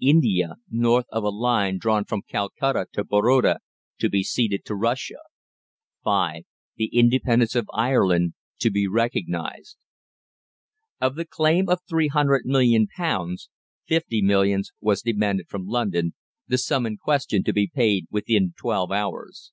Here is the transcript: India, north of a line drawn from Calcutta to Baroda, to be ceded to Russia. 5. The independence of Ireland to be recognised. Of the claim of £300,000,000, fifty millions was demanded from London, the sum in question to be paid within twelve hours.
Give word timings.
India, 0.00 0.54
north 0.70 1.04
of 1.10 1.24
a 1.24 1.28
line 1.28 1.76
drawn 1.76 2.06
from 2.06 2.22
Calcutta 2.22 2.86
to 2.90 3.04
Baroda, 3.04 3.58
to 3.98 4.08
be 4.08 4.22
ceded 4.22 4.64
to 4.64 4.74
Russia. 4.74 5.18
5. 6.04 6.44
The 6.76 6.86
independence 6.86 7.54
of 7.54 7.68
Ireland 7.74 8.32
to 8.60 8.70
be 8.70 8.86
recognised. 8.88 9.76
Of 11.02 11.16
the 11.16 11.26
claim 11.26 11.68
of 11.68 11.80
£300,000,000, 11.84 13.48
fifty 13.86 14.22
millions 14.22 14.70
was 14.80 15.02
demanded 15.02 15.50
from 15.50 15.66
London, 15.66 16.14
the 16.48 16.56
sum 16.56 16.86
in 16.86 16.96
question 16.96 17.44
to 17.44 17.52
be 17.52 17.66
paid 17.68 18.06
within 18.10 18.54
twelve 18.56 18.90
hours. 18.90 19.52